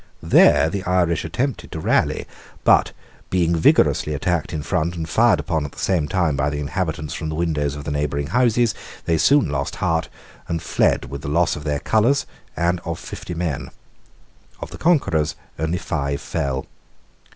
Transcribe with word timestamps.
There 0.23 0.67
the 0.67 0.81
Irish 0.85 1.23
attempted 1.25 1.71
to 1.73 1.79
rally; 1.79 2.25
but, 2.63 2.91
being 3.29 3.55
vigorously 3.55 4.15
attacked 4.15 4.51
in 4.51 4.63
front 4.63 4.95
and 4.95 5.07
fired 5.07 5.39
upon 5.39 5.63
at 5.63 5.73
the 5.73 5.77
same 5.77 6.07
time 6.07 6.35
by 6.35 6.49
the 6.49 6.57
inhabitants 6.59 7.13
from 7.13 7.29
the 7.29 7.35
windows 7.35 7.75
of 7.75 7.83
the 7.83 7.91
neighbouring 7.91 8.25
houses, 8.33 8.73
they 9.05 9.19
soon 9.19 9.47
lost 9.51 9.75
hart, 9.75 10.09
and 10.47 10.63
fled 10.63 11.05
with 11.11 11.21
the 11.21 11.27
loss 11.27 11.55
of 11.55 11.65
them 11.65 11.81
colours 11.81 12.25
and 12.57 12.79
of 12.83 12.97
fifty 12.97 13.35
men. 13.35 13.69
Of 14.59 14.71
the 14.71 14.79
conquerors 14.79 15.35
only 15.59 15.77
five 15.77 16.19
fell. 16.19 16.65